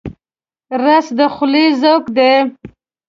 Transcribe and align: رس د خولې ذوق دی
رس 0.83 1.07
د 1.17 1.19
خولې 1.35 1.65
ذوق 1.81 2.05
دی 2.17 2.33